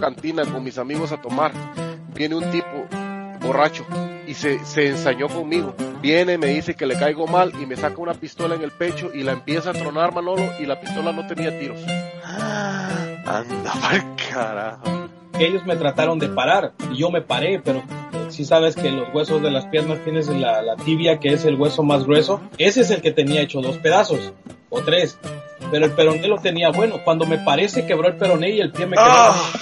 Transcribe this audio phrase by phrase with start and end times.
[0.00, 1.52] cantina con mis amigos a tomar.
[2.14, 2.86] Viene un tipo
[3.40, 3.86] borracho
[4.26, 5.74] y se, se ensañó conmigo.
[6.00, 9.10] Viene, me dice que le caigo mal y me saca una pistola en el pecho
[9.12, 11.80] y la empieza a tronar Manolo y la pistola no tenía tiros.
[12.24, 15.08] Anda pa'l carajo.
[15.38, 17.82] Ellos me trataron de parar y yo me paré, pero
[18.28, 21.56] si sabes que los huesos de las piernas tienes la, la tibia, que es el
[21.56, 24.32] hueso más grueso, ese es el que tenía hecho dos pedazos
[24.68, 25.18] o tres.
[25.70, 26.96] Pero el peroné lo tenía bueno.
[27.04, 29.06] Cuando me paré se quebró el peroné y el pie me quedó.
[29.06, 29.52] Ah.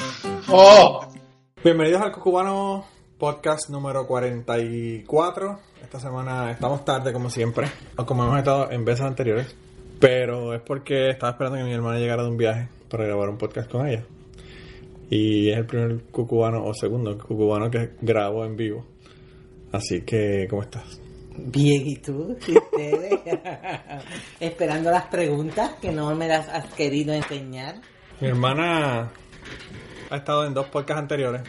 [0.50, 1.06] ¡Oh!
[1.62, 2.86] Bienvenidos al Cucubano
[3.18, 5.58] Podcast número 44.
[5.82, 7.68] Esta semana estamos tarde, como siempre,
[7.98, 9.54] o como hemos estado en veces anteriores.
[10.00, 13.36] Pero es porque estaba esperando que mi hermana llegara de un viaje para grabar un
[13.36, 14.04] podcast con ella.
[15.10, 18.86] Y es el primer cucubano, o segundo cucubano que grabo en vivo.
[19.70, 20.98] Así que, ¿cómo estás?
[21.36, 22.38] Bien, ¿y tú?
[22.46, 23.20] ¿Y ustedes?
[24.40, 27.82] Esperando las preguntas que no me las has querido enseñar.
[28.18, 29.12] Mi hermana
[30.10, 31.42] ha estado en dos podcasts anteriores.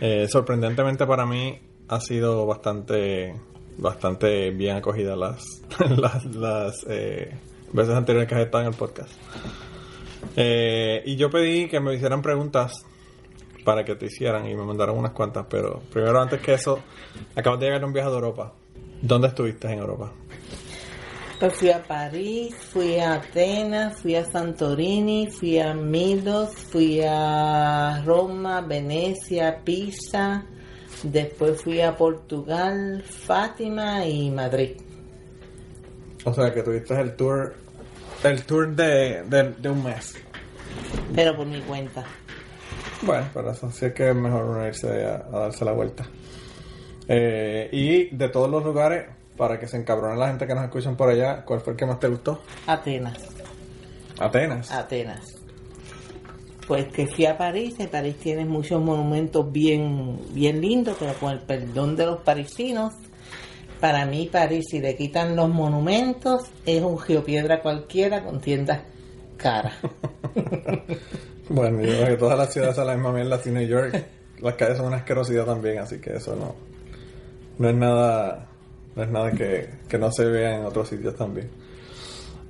[0.00, 1.58] Eh, sorprendentemente para mí
[1.88, 3.34] ha sido bastante
[3.76, 5.42] bastante bien acogida las
[5.96, 7.34] las, las, eh,
[7.72, 9.12] veces anteriores que has estado en el podcast.
[10.36, 12.84] Eh, y yo pedí que me hicieran preguntas
[13.64, 16.80] para que te hicieran y me mandaron unas cuantas, pero primero antes que eso,
[17.34, 18.52] acabas de llegar de un viaje de Europa.
[19.02, 20.12] ¿Dónde estuviste en Europa?
[21.40, 28.02] Pues fui a París, fui a Atenas, fui a Santorini, fui a Milos, fui a
[28.04, 30.44] Roma, Venecia, Pisa,
[31.02, 34.76] después fui a Portugal, Fátima y Madrid.
[36.26, 37.54] O sea, que tuviste el tour
[38.22, 40.14] el tour de, de, de un mes.
[41.14, 42.04] Pero por mi cuenta.
[43.00, 46.06] Bueno, para eso sí es que es mejor unirse a, a darse la vuelta.
[47.08, 49.06] Eh, y de todos los lugares,
[49.40, 51.86] para que se encabronen la gente que nos escuchan por allá, ¿cuál fue el que
[51.86, 52.42] más te gustó?
[52.66, 53.16] Atenas.
[54.18, 54.70] Atenas.
[54.70, 55.34] Atenas.
[56.68, 61.32] Pues que fui a París, en París tienes muchos monumentos bien, bien lindos, pero con
[61.32, 62.92] el perdón de los parisinos,
[63.80, 68.82] para mí París, si le quitan los monumentos, es un geopiedra cualquiera con tiendas
[69.38, 69.72] caras.
[71.48, 74.04] bueno, yo creo que todas las ciudades son la misma mierda, así New York,
[74.42, 76.54] las calles son una asquerosidad también, así que eso no,
[77.56, 78.50] no es nada,
[78.96, 81.50] no es nada que, que no se vea en otros sitios también.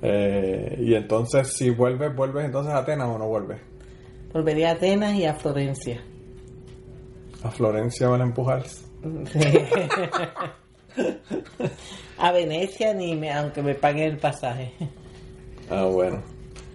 [0.01, 3.59] Eh, y entonces, si vuelves, ¿vuelves entonces a Atenas o no vuelves?
[4.33, 6.01] Volvería a Atenas y a Florencia.
[7.43, 8.63] A Florencia van a empujar.
[12.17, 14.73] a Venecia ni me, aunque me paguen el pasaje.
[15.69, 16.21] Ah, bueno.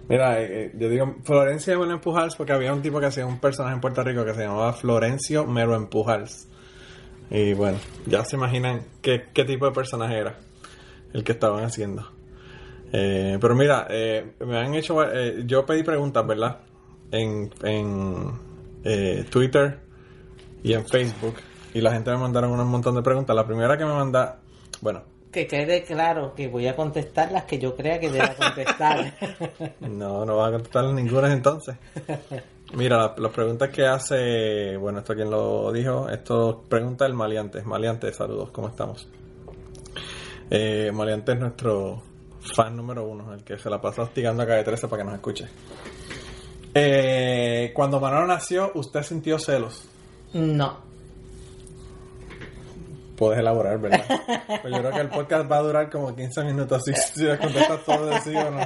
[0.09, 3.39] Mira, eh, eh, yo digo Florencia Mero Empujals porque había un tipo que hacía un
[3.39, 6.47] personaje en Puerto Rico que se llamaba Florencio Mero Empujals.
[7.29, 10.37] Y bueno, ya se imaginan qué, qué tipo de personaje era
[11.13, 12.07] el que estaban haciendo.
[12.93, 15.03] Eh, pero mira, eh, me han hecho.
[15.03, 16.59] eh, yo pedí preguntas, ¿verdad?
[17.11, 18.31] En, en
[18.83, 19.79] eh, Twitter
[20.63, 21.35] y en Facebook.
[21.73, 23.35] Y la gente me mandaron un montón de preguntas.
[23.35, 24.39] La primera que me manda.
[24.81, 29.13] Bueno, Que quede claro que voy a contestar las que yo crea que deba contestar.
[29.81, 31.75] No, no vas a contestar ninguna entonces.
[32.73, 37.61] Mira, la- las preguntas que hace, bueno, esto quien lo dijo, esto pregunta el Maleante.
[37.63, 39.07] Maleante, saludos, ¿cómo estamos?
[40.49, 42.01] Eh, Maleante es nuestro
[42.41, 45.15] fan número uno, el que se la pasa hostigando a Calle 13 para que nos
[45.15, 45.47] escuche.
[46.73, 49.87] Eh, cuando Manolo nació, ¿usted sintió celos?
[50.33, 50.86] no.
[53.17, 54.05] Puedes elaborar, ¿verdad?
[54.61, 57.37] Pues yo creo que el podcast va a durar como 15 minutos si, si le
[57.37, 58.59] contestas todo de sí o no.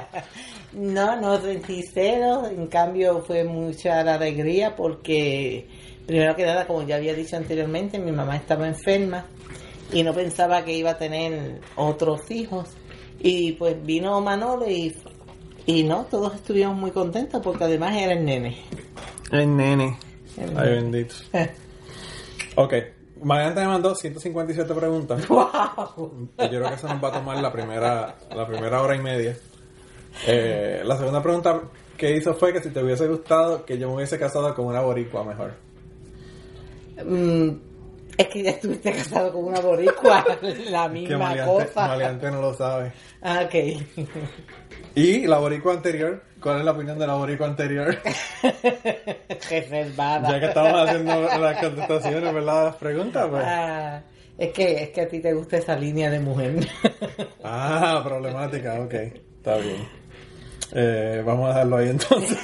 [0.73, 5.68] No, no sentí cero, en cambio fue mucha la alegría porque,
[6.06, 9.25] primero que nada, como ya había dicho anteriormente, mi mamá estaba enferma
[9.92, 12.69] y no pensaba que iba a tener otros hijos.
[13.19, 14.95] Y pues vino Manolo y,
[15.65, 18.57] y no, todos estuvimos muy contentos porque además era el nene.
[19.31, 19.97] El nene.
[20.38, 20.75] El Ay, nene.
[20.75, 21.15] bendito.
[22.56, 22.74] Ok.
[23.21, 25.27] Mariante me mandó 157 preguntas.
[25.27, 29.38] Yo creo que eso nos va a tomar la primera, la primera hora y media.
[30.27, 31.62] Eh, la segunda pregunta
[31.97, 34.81] que hizo fue que si te hubiese gustado que yo me hubiese casado con una
[34.81, 35.53] boricua mejor.
[37.06, 37.50] Mm,
[38.21, 40.25] es que ya estuviste casado con una boricua,
[40.69, 41.88] la misma cosa.
[41.88, 42.91] Maleante no lo sabe.
[43.21, 43.56] Ah, ok.
[44.95, 47.97] Y la boricua anterior, ¿cuál es la opinión de la boricua anterior?
[49.50, 50.29] Reservada.
[50.29, 52.65] Ya que estamos haciendo las contestaciones, ¿verdad?
[52.65, 53.44] Las preguntas, pues.
[53.45, 54.01] Ah,
[54.38, 56.68] es que es que a ti te gusta esa línea de mujer.
[57.44, 58.94] Ah, problemática, ok.
[58.94, 59.88] Está bien.
[60.73, 62.38] Eh, vamos a dejarlo ahí entonces.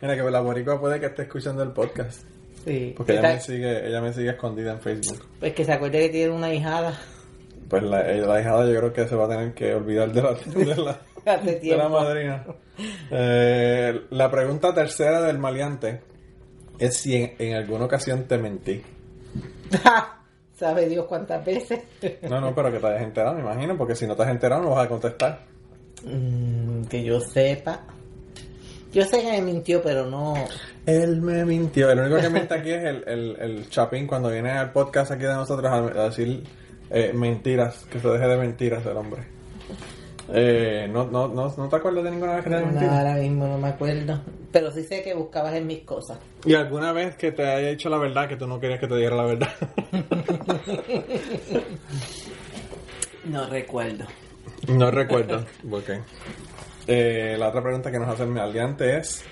[0.00, 2.22] Mira que la boricua puede que esté escuchando el podcast.
[2.66, 2.92] Sí.
[2.94, 5.24] Porque ella Está- me sigue, ella me sigue escondida en Facebook.
[5.40, 6.98] Pues que se acuerde que tiene una hijada.
[7.68, 10.22] Pues la, ella- la hijada yo creo que se va a tener que olvidar de
[10.22, 11.00] la, de la,
[11.42, 12.44] de madrina.
[13.10, 16.00] Eh, la pregunta tercera del maleante
[16.78, 18.82] es si en, en alguna ocasión te mentí.
[20.54, 21.80] ¿Sabe Dios cuántas veces?
[22.22, 24.62] No, no, pero que te hayas enterado, me imagino, porque si no te has enterado
[24.62, 25.40] no vas a contestar.
[26.04, 27.82] Mm, que yo sepa.
[28.96, 30.32] Yo sé que me mintió, pero no.
[30.86, 31.90] Él me mintió.
[31.90, 35.24] El único que miente aquí es el, el, el Chapín cuando viene al podcast aquí
[35.24, 36.42] de nosotros a, decir
[36.88, 39.20] eh, mentiras, que se deje de mentiras el hombre.
[40.32, 42.90] Eh, no, no, no, ¿No te acuerdas de ninguna vez que te No, mentido?
[42.90, 44.18] ahora mismo no me acuerdo.
[44.50, 46.18] Pero sí sé que buscabas en mis cosas.
[46.46, 48.96] ¿Y alguna vez que te haya dicho la verdad que tú no querías que te
[48.96, 49.50] diera la verdad?
[53.26, 54.06] No recuerdo.
[54.68, 55.44] no recuerdo.
[55.70, 55.90] Ok.
[56.86, 59.24] Eh, la otra pregunta que nos hace el maleante es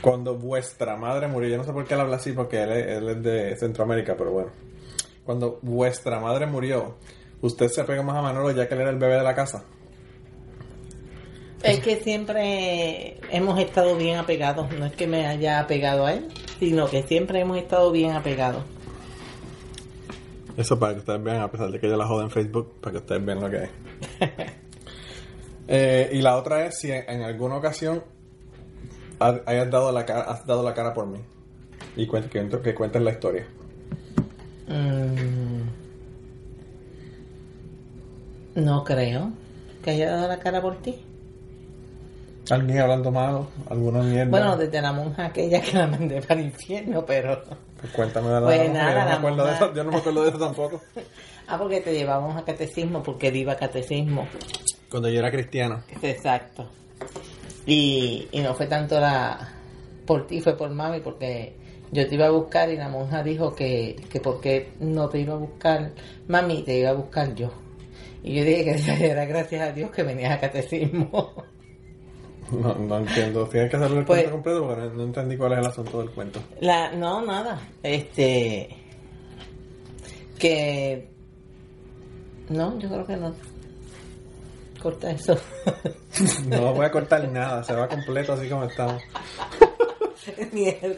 [0.00, 2.86] cuando vuestra madre murió, yo no sé por qué él habla así porque él es,
[2.86, 4.50] él es de Centroamérica, pero bueno.
[5.24, 6.96] Cuando vuestra madre murió,
[7.40, 9.64] ¿usted se pegó más a Manolo ya que él era el bebé de la casa?
[11.62, 14.70] Es que siempre hemos estado bien apegados.
[14.78, 16.28] No es que me haya apegado a él,
[16.60, 18.62] sino que siempre hemos estado bien apegados.
[20.56, 22.92] Eso para que ustedes vean, a pesar de que yo la jodo en Facebook, para
[22.92, 23.70] que ustedes vean lo que es.
[25.68, 28.02] Eh, y la otra es si en, en alguna ocasión
[29.20, 31.18] ha- hayas dado la cara, has dado la cara por mí.
[31.96, 33.46] Y cuente, que, que cuentes la historia.
[34.68, 35.62] Mm,
[38.56, 39.30] no creo
[39.82, 40.96] que haya dado la cara por ti.
[42.50, 44.30] Alguien hablando malo, alguna mierda.
[44.30, 47.42] Bueno, desde la monja aquella que la mandé para el infierno, pero...
[47.78, 49.90] Pues cuéntame de la Pues yo nada, no me la acuerdo de eso, Yo no
[49.92, 50.80] me acuerdo de eso tampoco.
[51.50, 54.28] Ah, porque te llevamos a catecismo, porque él iba a catecismo.
[54.90, 55.82] Cuando yo era cristiano.
[56.02, 56.66] Exacto.
[57.66, 59.54] Y, y no fue tanto la
[60.06, 61.54] por ti, fue por mami, porque
[61.92, 65.34] yo te iba a buscar y la monja dijo que, que porque no te iba
[65.34, 65.92] a buscar
[66.28, 67.50] mami, te iba a buscar yo.
[68.22, 71.32] Y yo dije que era gracias a Dios que venías a catecismo.
[72.50, 73.46] No, no entiendo.
[73.46, 75.98] Tienes que hacerlo el Pues- cuento completo porque no, no entendí cuál es el asunto
[75.98, 76.40] del cuento.
[76.62, 77.60] La, no, nada.
[77.82, 78.70] Este.
[80.38, 81.10] Que.
[82.48, 83.34] No, yo creo que no.
[84.82, 85.36] Corta eso.
[86.48, 89.00] No voy a cortar nada, se va completo así como estamos.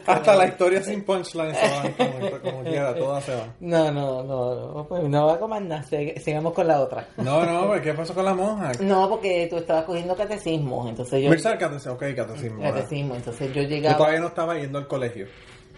[0.07, 3.47] Hasta la historia sin punchline se va como, como quiera, toda se va.
[3.59, 5.83] No, no, no, no, pues no va a comer nada.
[5.83, 7.07] Sig- Sigamos con la otra.
[7.17, 8.71] No, no, pues, ¿qué pasó con la monja?
[8.81, 11.29] No, porque tú estabas cogiendo catecismo, entonces yo...
[11.29, 12.61] Mirza, el catecismo, ok, catecismo.
[12.61, 13.97] Catecismo, entonces yo Yo llegaba...
[13.97, 15.27] todavía no estaba yendo al colegio.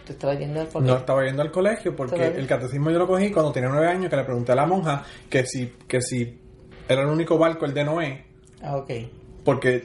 [0.06, 0.98] Tú estabas yendo al No colegio.
[0.98, 4.16] estaba yendo al colegio porque el catecismo yo lo cogí cuando tenía nueve años que
[4.16, 6.40] le pregunté a la monja que si, que si
[6.88, 8.26] era el único barco el de Noé,
[8.62, 8.92] Ah, ok.
[9.44, 9.84] porque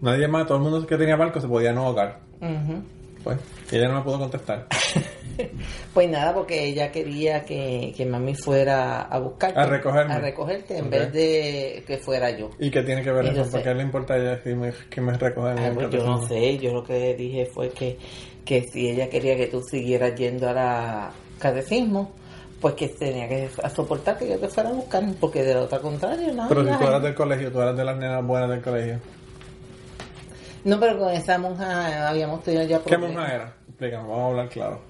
[0.00, 2.20] nadie más, todo el mundo que tenía barco se podía no ahogar.
[2.40, 2.82] Ujú.
[3.24, 3.38] Pues,
[3.70, 4.66] ella no me pudo contestar.
[5.94, 9.58] Pues nada, porque ella quería que, que mami fuera a buscarte.
[9.58, 10.12] A recogerme.
[10.12, 12.50] A recogerte en vez de que fuera yo.
[12.58, 13.50] ¿Y qué tiene que ver Y eso?
[13.50, 16.58] ¿Por qué le importa a ella que me, que me recojan pues yo no sé,
[16.58, 17.96] yo lo que dije fue que,
[18.44, 22.12] que si ella quería que tú siguieras yendo a la catecismo,
[22.62, 25.82] pues que tenía que soportar que yo te fuera a buscar, porque de lo otro
[25.82, 26.48] contrario, no.
[26.48, 29.00] Pero si tú eras del colegio, tú eras de las nenas buenas del colegio.
[30.64, 33.56] No, pero con esa monja habíamos tenido ya ¿Qué monja era?
[33.68, 34.80] Explícame, vamos a hablar claro.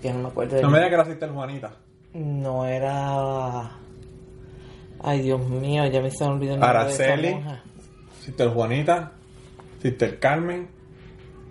[0.00, 1.72] Yo no me acuerdo de No me digas que era Sister Juanita.
[2.14, 3.72] No era...
[5.02, 7.34] Ay, Dios mío, ya me se me olvidó el nombre de esa Araceli.
[7.34, 7.62] monja.
[8.20, 9.12] Sister Juanita,
[9.82, 10.68] Sister Carmen,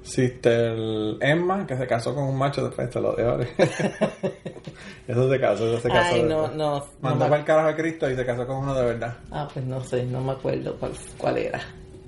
[0.08, 3.48] Sister Emma, que se casó con un macho después te lo de ahora.
[5.08, 6.16] eso se casó, eso se casó.
[6.16, 6.80] Ay, no, no.
[6.80, 9.18] no Mandó para el carajo a Cristo y se casó con uno de verdad.
[9.32, 11.60] Ah, pues no sé, no me acuerdo cuál, cuál era.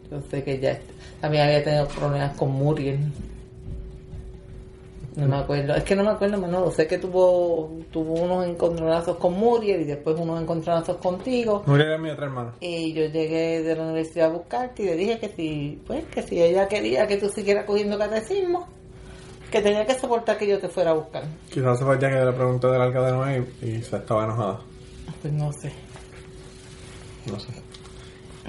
[0.09, 0.79] Yo sé que ya
[1.19, 2.99] también había tenido problemas con Muriel.
[5.19, 6.71] No me acuerdo, es que no me acuerdo, Manolo.
[6.71, 11.63] Sé que tuvo, tuvo unos encontronazos con Muriel y después unos encontronazos contigo.
[11.65, 12.53] Muriel era mi otra hermana.
[12.61, 16.21] Y yo llegué de la universidad a buscarte y le dije que si, pues, que
[16.23, 18.67] si ella quería que tú siguieras cogiendo catecismo,
[19.51, 21.23] que tenía que soportar que yo te fuera a buscar.
[21.49, 24.23] Quizás se fue ya que le pregunté del arca de Noé y, y se estaba
[24.23, 24.59] enojada.
[25.21, 25.71] Pues no sé.
[27.29, 27.51] No sé.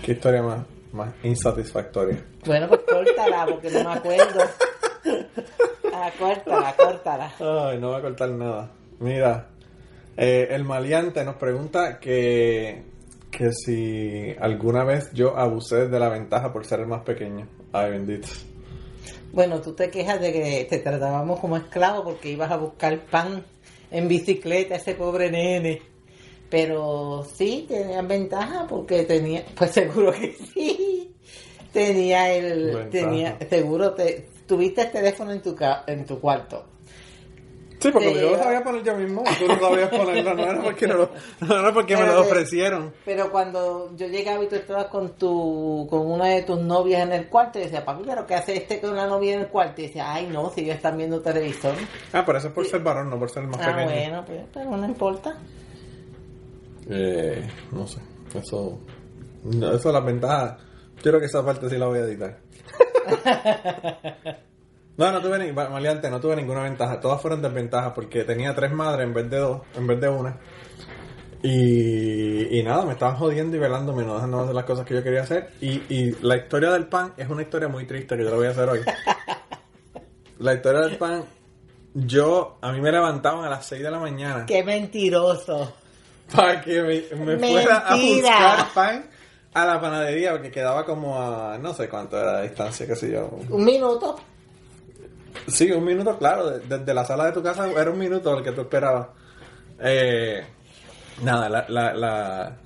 [0.03, 2.25] Qué historia más, más insatisfactoria.
[2.47, 4.41] Bueno, pues córtala porque no me acuerdo.
[6.19, 7.33] Córtala, córtala.
[7.71, 8.71] Ay, no va a cortar nada.
[9.01, 9.49] Mira,
[10.17, 12.83] eh, el maleante nos pregunta que,
[13.31, 17.47] que si alguna vez yo abusé de la ventaja por ser el más pequeño.
[17.73, 18.29] Ay, bendito.
[19.33, 23.45] Bueno, tú te quejas de que te tratábamos como esclavo porque ibas a buscar pan
[23.91, 25.83] en bicicleta, ese pobre nene.
[26.51, 31.15] Pero sí, tenían ventaja porque tenía, pues seguro que sí.
[31.73, 32.91] Tenía el, Ventaja.
[32.91, 36.65] tenía, seguro te, tuviste el teléfono en tu, ca- en tu cuarto.
[37.79, 39.25] Sí, porque yo lo sabía poner yo mismo.
[39.39, 42.29] Tú no sabías ponerlo, no era porque, no lo- no era porque me lo que-
[42.29, 42.93] ofrecieron.
[43.07, 47.13] Pero cuando yo llegaba y tú estabas con tu con una de tus novias en
[47.13, 49.81] el cuarto, y decía, papi, ¿pero qué hace este con una novia en el cuarto?
[49.81, 51.75] Y decía, ay, no, si ellos están viendo televisor.
[52.13, 53.91] Ah, pero eso es por ser varón, no por ser el más Ah, pequeño.
[53.91, 55.39] bueno, pues, pero no importa.
[56.91, 58.01] Eh, no sé.
[58.35, 58.79] Eso.
[59.45, 60.59] No, eso es la ventaja.
[60.97, 62.39] Yo creo que esa parte sí la voy a editar.
[64.97, 67.01] No, no tuve ni, maleante, no tuve ninguna ventaja.
[67.01, 70.37] Todas fueron desventajas porque tenía tres madres en vez de dos, en vez de una.
[71.43, 75.03] Y, y nada, me estaban jodiendo y velándome, no dejando hacer las cosas que yo
[75.03, 75.53] quería hacer.
[75.63, 78.49] Y, y la historia del pan es una historia muy triste que yo la voy
[78.49, 78.81] a hacer hoy.
[80.39, 81.25] La historia del pan,
[81.95, 85.73] yo, a mí me levantaban a las 6 de la mañana Qué mentiroso.
[86.35, 86.83] para que
[87.17, 89.11] me, me fuera a buscar pan
[89.55, 93.11] a la panadería porque quedaba como a no sé cuánto era la distancia, qué sé
[93.11, 93.29] yo.
[93.49, 94.17] Un minuto.
[95.49, 98.45] Sí, un minuto, claro, de- desde la sala de tu casa era un minuto el
[98.45, 99.09] que tú esperabas.
[99.81, 100.45] Eh,
[101.23, 102.57] nada, la, la, la,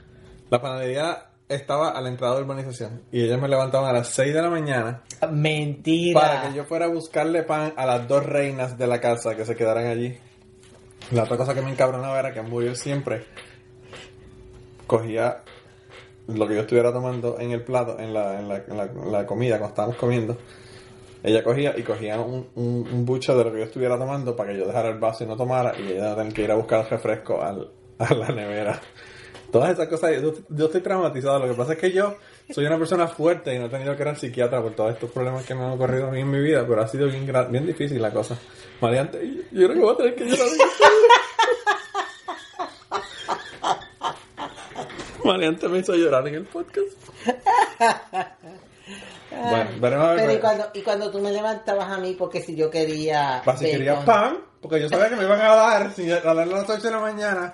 [0.50, 4.32] la panadería estaba a la entrada de urbanización y ellos me levantaban a las 6
[4.34, 6.18] de la mañana Mentira.
[6.20, 9.44] para que yo fuera a buscarle pan a las dos reinas de la casa que
[9.44, 10.18] se quedaran allí.
[11.12, 13.26] La otra cosa que me encabronaba era que murió siempre
[14.86, 15.42] cogía
[16.26, 19.58] lo que yo estuviera tomando en el plato, en la, en la, en la, comida,
[19.58, 20.36] cuando estábamos comiendo.
[21.22, 24.52] Ella cogía y cogía un, un, un bucho de lo que yo estuviera tomando para
[24.52, 26.80] que yo dejara el vaso y no tomara y ella tenía que ir a buscar
[26.80, 28.80] el refresco al, a la nevera.
[29.54, 31.38] Todas esas cosas, yo, estoy traumatizado.
[31.38, 32.16] Lo que pasa es que yo
[32.50, 35.12] soy una persona fuerte y no he tenido que ir al psiquiatra por todos estos
[35.12, 37.64] problemas que me han ocurrido a mí en mi vida, pero ha sido bien, bien
[37.64, 38.36] difícil la cosa.
[38.80, 39.20] Mariante,
[39.52, 40.48] yo yo creo que voy a tener que llorar.
[45.24, 46.86] Mariante me hizo llorar en el podcast.
[49.30, 50.20] Bueno, veremos a ver.
[50.20, 53.42] Pero y cuando, y cuando tú me levantabas a mí, porque si yo quería.
[53.44, 54.04] Pa- si quería bacon.
[54.06, 57.00] pan, porque yo sabía que me iban a dar, si a las 8 de la
[57.00, 57.52] mañana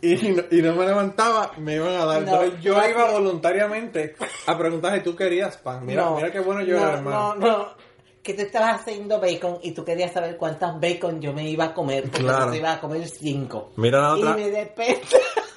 [0.00, 2.22] y no, y no me levantaba, me iban a dar.
[2.22, 4.14] No, Entonces yo no, iba voluntariamente
[4.46, 5.84] a preguntar si tú querías pan.
[5.84, 7.34] Mira, mira qué bueno yo era, hermano.
[7.34, 7.68] No, no.
[8.22, 11.74] Que tú estabas haciendo bacon y tú querías saber cuántas bacon yo me iba a
[11.74, 12.04] comer.
[12.04, 12.46] Porque Claro.
[12.46, 13.72] yo te iba a comer cinco.
[13.76, 14.36] Mira la Y otra.
[14.36, 15.16] me repente.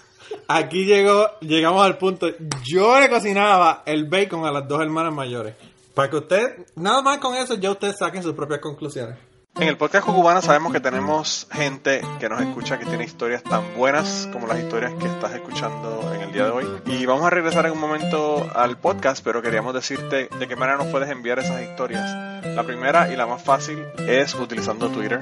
[0.48, 2.28] Aquí llegó, llegamos al punto.
[2.64, 5.56] Yo le cocinaba el bacon a las dos hermanas mayores.
[5.94, 9.18] Para que usted, nada más con eso, ya ustedes saquen sus propias conclusiones.
[9.56, 13.76] En el podcast Cucubano sabemos que tenemos gente que nos escucha que tiene historias tan
[13.76, 16.66] buenas como las historias que estás escuchando en el día de hoy.
[16.88, 20.80] Y vamos a regresar en un momento al podcast, pero queríamos decirte de qué manera
[20.80, 22.04] nos puedes enviar esas historias.
[22.44, 25.22] La primera y la más fácil es utilizando Twitter.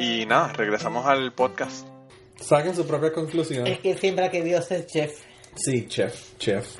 [0.00, 1.86] y nada, regresamos al podcast.
[2.40, 3.72] Saquen sus propias conclusiones.
[3.74, 5.20] Es que siempre ha querido ser chef.
[5.56, 6.76] Sí, chef, chef.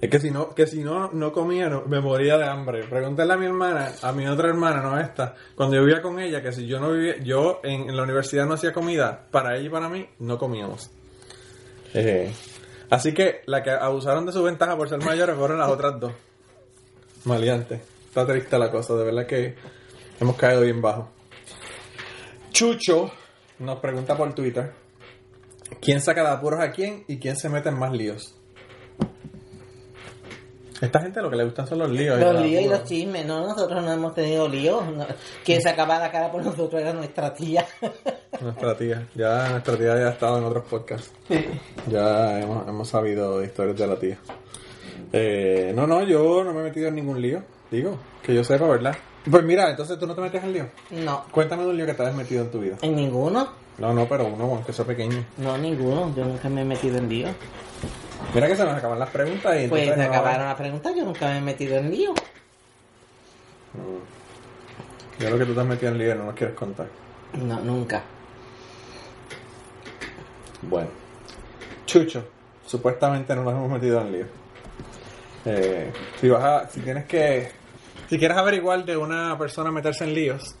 [0.00, 2.82] Es que si no, que si no, no comía, no- me moría de hambre.
[2.84, 6.42] Pregúntale a mi hermana, a mi otra hermana, no esta, cuando yo vivía con ella,
[6.42, 9.66] que si yo no vivía, yo en, en la universidad no hacía comida, para ella
[9.66, 10.90] y para mí, no comíamos.
[11.94, 12.32] Eh,
[12.90, 16.12] así que la que abusaron de su ventaja por ser mayores fueron las otras dos.
[17.24, 17.80] Maleante.
[18.08, 19.54] Está triste la cosa, de verdad que
[20.20, 21.08] hemos caído bien bajo.
[22.52, 23.10] Chucho
[23.58, 24.72] nos pregunta por Twitter.
[25.80, 28.34] ¿Quién saca de apuros a quién y quién se mete en más líos?
[30.82, 32.18] Esta gente lo que le gustan son los líos.
[32.18, 34.84] Los los líos y los chismes, no, nosotros no hemos tenido líos.
[34.86, 35.06] no.
[35.44, 37.66] Quien sacaba la cara por nosotros era nuestra tía.
[38.40, 39.06] Nuestra tía.
[39.14, 41.12] Ya nuestra tía ya ha estado en otros podcasts.
[41.86, 44.18] Ya hemos, hemos sabido historias de la tía.
[45.12, 47.44] Eh, no, no, yo no me he metido en ningún lío.
[47.70, 48.96] Digo, que yo sepa, ¿verdad?
[49.30, 50.66] Pues mira, entonces tú no te metes en lío.
[50.90, 52.76] No, Cuéntame de un lío que te has metido en tu vida.
[52.82, 53.48] en ninguno.
[53.78, 55.24] No, no, pero uno, aunque sea pequeño.
[55.38, 56.12] No, ninguno.
[56.14, 57.30] Yo nunca me he metido en líos.
[58.34, 61.04] Mira que se nos acaban las preguntas y Pues se no- acabaron las preguntas, yo
[61.04, 62.14] nunca me he metido en líos.
[65.18, 66.86] Yo lo que tú te has metido en lío no nos quieres contar.
[67.34, 68.02] No, nunca.
[70.62, 70.88] Bueno.
[71.86, 72.24] Chucho,
[72.66, 74.24] supuestamente no nos hemos metido en lío.
[75.44, 77.50] Eh, si vas a, si tienes que,
[78.08, 80.56] si quieres averiguar de una persona meterse en líos,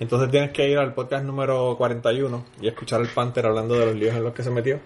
[0.00, 3.94] entonces tienes que ir al podcast número 41 y escuchar al Panther hablando de los
[3.94, 4.80] líos en los que se metió.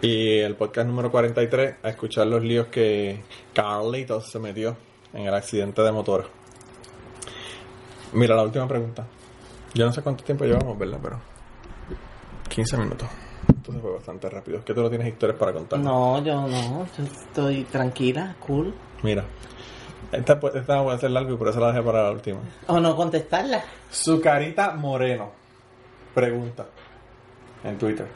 [0.00, 3.22] Y el podcast número 43 a escuchar los líos que
[3.52, 4.76] Carlitos se metió
[5.12, 6.28] en el accidente de motor.
[8.12, 9.06] Mira la última pregunta.
[9.74, 10.98] Yo no sé cuánto tiempo llevamos, ¿verdad?
[11.02, 11.20] Pero
[12.48, 13.08] 15 minutos.
[13.48, 14.58] Entonces fue bastante rápido.
[14.58, 15.80] ¿Es que tú no tienes historias para contar?
[15.80, 18.72] No, yo no, yo estoy tranquila, cool.
[19.02, 19.24] Mira.
[20.12, 22.40] Esta, pues, esta voy a hacer largo y por eso la dejé para la última.
[22.66, 23.62] O no contestarla.
[23.90, 25.30] Su carita moreno.
[26.14, 26.66] Pregunta.
[27.64, 28.06] En Twitter.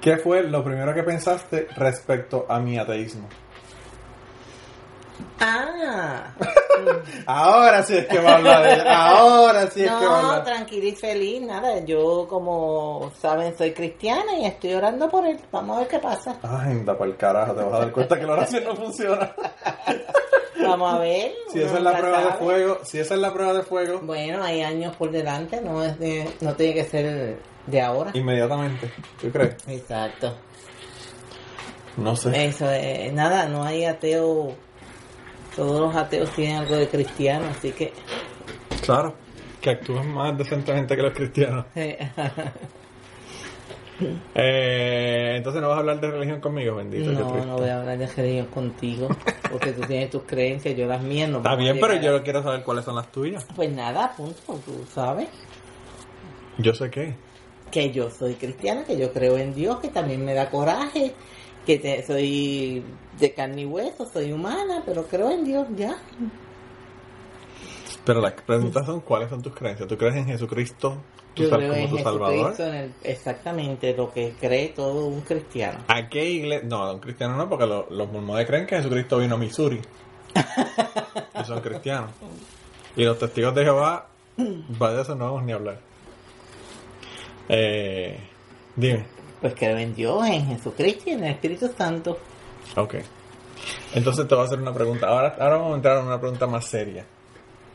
[0.00, 3.28] ¿Qué fue lo primero que pensaste respecto a mi ateísmo?
[5.40, 6.34] Ah.
[7.26, 8.88] Ahora sí es que va a hablar de.
[8.90, 10.44] Ahora sí es que va a No, hablar.
[10.44, 11.78] tranquila y feliz, nada.
[11.84, 15.38] Yo, como saben, soy cristiana y estoy orando por él.
[15.52, 16.36] Vamos a ver qué pasa.
[16.42, 19.34] Ay, anda por el carajo, te vas a dar cuenta que la oración no funciona.
[20.66, 21.32] Vamos a ver.
[21.52, 24.42] Si esa es la prueba de fuego, si esa es la prueba de fuego, Bueno,
[24.42, 28.10] hay años por delante, no es de, no tiene que ser de ahora.
[28.14, 28.90] inmediatamente.
[29.20, 29.56] ¿Tú crees?
[29.66, 30.34] Exacto.
[31.96, 32.46] No sé.
[32.46, 34.54] Eso es, nada, no hay ateo.
[35.56, 37.92] Todos los ateos tienen algo de cristiano, así que.
[38.84, 39.14] Claro.
[39.60, 41.64] Que actúan más decentemente que los cristianos.
[44.34, 47.12] Eh, entonces no vas a hablar de religión conmigo, bendito.
[47.12, 49.08] no, no voy a hablar de religión contigo,
[49.52, 51.36] porque tú tienes tus creencias, yo las mías no.
[51.38, 53.46] Está bien, pero llegar a- yo quiero saber cuáles son las tuyas.
[53.54, 55.28] Pues nada, punto, tú sabes.
[56.58, 57.14] Yo sé qué.
[57.70, 61.12] que yo soy cristiana, que yo creo en Dios, que también me da coraje,
[61.66, 62.82] que te- soy
[63.18, 65.96] de carne y hueso, soy humana, pero creo en Dios ya.
[68.04, 69.88] Pero las preguntas son cuáles son tus creencias.
[69.88, 70.98] ¿Tú crees en Jesucristo
[71.32, 72.54] tu Yo creo como en tu Salvador?
[72.58, 75.78] En el- exactamente lo que cree todo un cristiano.
[75.88, 76.68] ¿A qué iglesia?
[76.68, 79.80] No, un cristiano no, porque lo- los mormones creen que Jesucristo vino a Missouri.
[81.40, 82.10] y son cristianos.
[82.96, 84.06] Y los testigos de Jehová,
[84.82, 85.78] va de eso no vamos ni a hablar.
[87.48, 88.18] Eh,
[88.76, 89.04] dime.
[89.44, 92.18] Pues creo en Dios, en Jesucristo y en el Espíritu Santo.
[92.76, 92.94] Ok.
[93.92, 95.06] Entonces te voy a hacer una pregunta.
[95.06, 97.04] Ahora, ahora vamos a entrar en una pregunta más seria.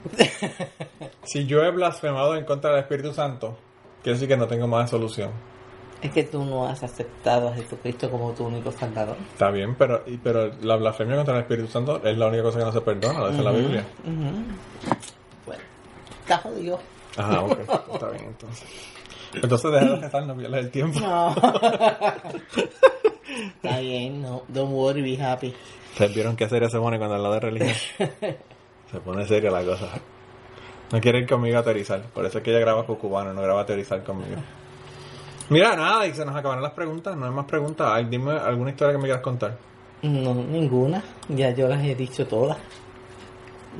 [1.25, 3.55] si yo he blasfemado en contra del Espíritu Santo,
[4.01, 5.29] quiere decir que no tengo más solución.
[6.01, 9.17] Es que tú no has aceptado a Jesucristo como tu único salvador.
[9.31, 12.65] Está bien, pero, pero la blasfemia contra el Espíritu Santo es la única cosa que
[12.65, 13.85] no se perdona, lo dice la Biblia.
[14.05, 14.95] Ujú.
[15.45, 15.63] Bueno,
[16.21, 16.79] está jodido.
[17.15, 17.59] Ajá, ok.
[17.93, 18.67] Está bien, entonces.
[19.33, 20.99] Entonces deja de rezar, no pierdas el tiempo.
[20.99, 21.35] No.
[23.63, 24.43] está bien, no.
[24.47, 25.53] Don't worry, be happy.
[25.91, 27.75] Ustedes vieron qué seria se pone cuando habla de religión.
[28.91, 29.87] Se pone seria la cosa.
[30.91, 32.01] No quiere ir conmigo a teorizar.
[32.01, 34.41] Por eso es que ella graba con cubano, no graba a teorizar conmigo.
[35.49, 37.15] Mira, nada, y se nos acabaron las preguntas.
[37.15, 37.87] No hay más preguntas.
[37.91, 39.57] Ay, dime alguna historia que me quieras contar.
[40.01, 41.03] No, ninguna.
[41.27, 42.57] Ya yo las he dicho todas.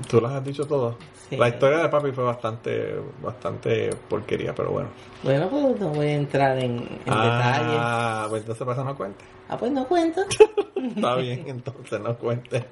[0.08, 0.96] Tú las has dicho todas.
[1.30, 1.38] Sí.
[1.38, 4.90] La historia de papi fue bastante bastante porquería, pero bueno.
[5.24, 7.78] Bueno, pues no voy a entrar en, en detalles.
[7.80, 9.26] ah, pues entonces para eso no cuente.
[9.48, 10.22] Ah, pues no cuento.
[10.76, 12.66] Está bien, entonces no cuente.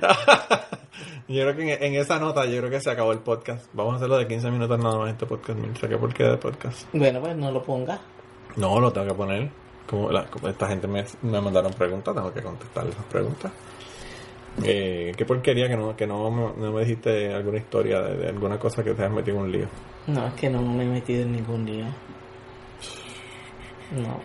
[1.28, 3.66] yo creo que en, en esa nota, yo creo que se acabó el podcast.
[3.72, 5.58] Vamos a hacerlo de 15 minutos nada más este podcast.
[5.58, 6.88] Mira, ¿qué porquería de podcast?
[6.92, 8.00] bueno, pues no lo ponga.
[8.56, 9.50] No, lo tengo que poner.
[9.88, 13.52] Como, la- como esta gente me, me mandaron preguntas, tengo que contestar esas preguntas.
[14.64, 18.28] Eh, qué porquería que no, que no, me- no me dijiste alguna historia de, de
[18.28, 19.66] alguna cosa que te has metido en un lío.
[20.06, 21.84] No, es que no me he metido en ningún lío.
[23.92, 24.20] No.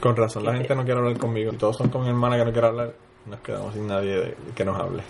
[0.00, 1.52] Con razón, la gente no quiere hablar conmigo.
[1.52, 2.94] Todos son con mi hermana que no quiere hablar.
[3.26, 5.02] Nos quedamos sin nadie de- que nos hable.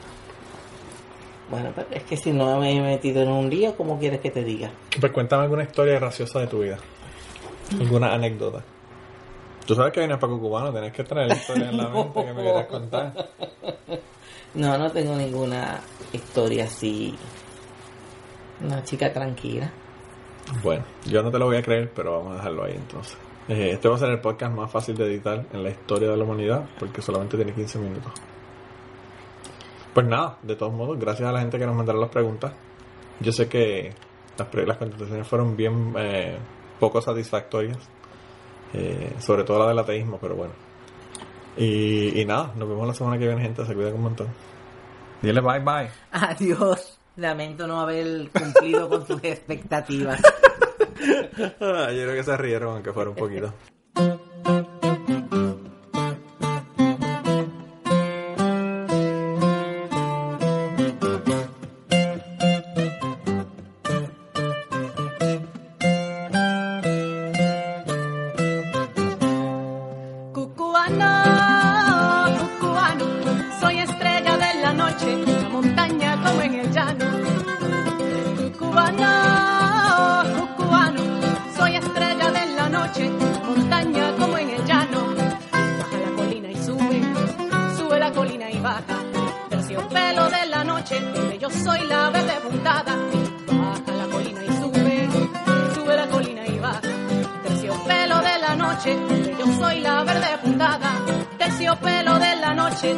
[1.51, 4.31] Bueno, pues es que si no me he metido en un lío, ¿cómo quieres que
[4.31, 4.71] te diga?
[5.01, 6.79] Pues cuéntame alguna historia graciosa de tu vida.
[7.79, 8.63] Alguna anécdota.
[9.67, 12.43] Tú sabes que vienes para Cubano, tenés que traer historia en la mente que me
[12.43, 13.13] quieras contar.
[14.55, 15.81] No, no tengo ninguna
[16.13, 17.15] historia así.
[18.63, 19.71] Una chica tranquila.
[20.63, 23.17] Bueno, yo no te lo voy a creer, pero vamos a dejarlo ahí entonces.
[23.49, 26.17] Eh, este va a ser el podcast más fácil de editar en la historia de
[26.17, 28.13] la humanidad porque solamente tiene 15 minutos.
[29.95, 32.53] Pues nada, de todos modos, gracias a la gente que nos mandaron las preguntas.
[33.21, 33.93] Yo sé que
[34.39, 36.39] las, las contestaciones fueron bien eh,
[36.79, 37.79] poco satisfactorias,
[38.73, 40.53] eh, sobre todo la del ateísmo, pero bueno.
[41.57, 43.65] Y, y nada, nos vemos la semana que viene, gente.
[43.67, 44.29] Se cuidan un montón.
[45.21, 45.91] Dile bye bye.
[46.13, 46.99] Adiós.
[47.17, 50.21] Lamento no haber cumplido con sus expectativas.
[51.61, 53.53] Ah, yo creo que se rieron, aunque fuera un poquito.
[89.77, 90.97] un pelo de la noche,
[91.31, 92.97] que yo soy la verde despuntada.
[93.47, 95.09] Baja la colina y sube,
[95.75, 96.81] sube la colina y baja.
[97.45, 100.91] Terciopelo de la noche, que yo soy la verde puntada.
[101.39, 102.95] Terciopelo de la noche,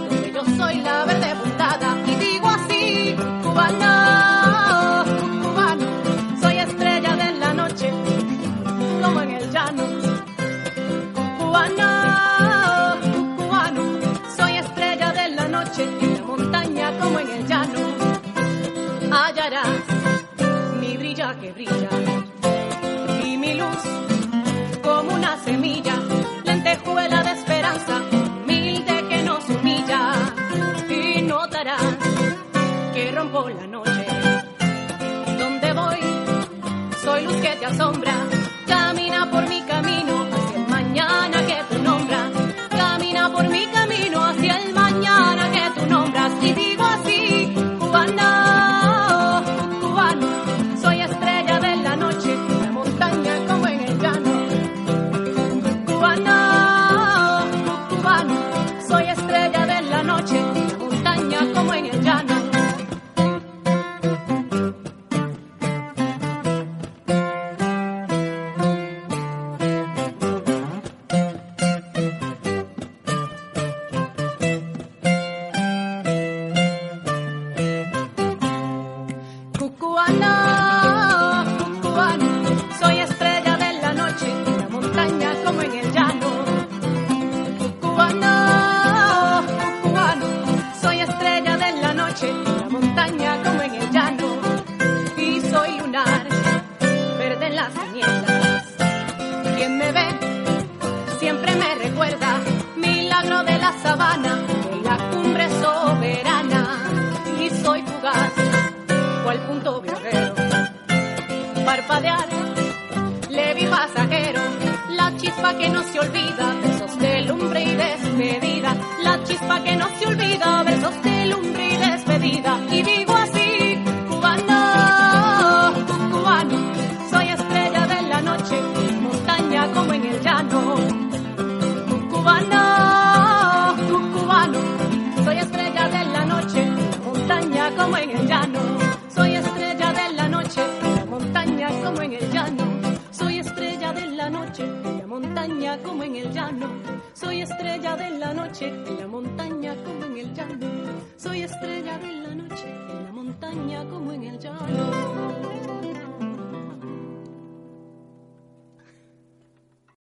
[33.32, 34.06] llevo la noche.
[35.38, 35.98] ¿Dónde voy?
[37.02, 38.31] Soy luz que te asombra.